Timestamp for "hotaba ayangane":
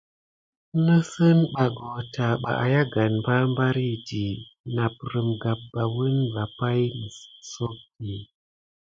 1.93-3.17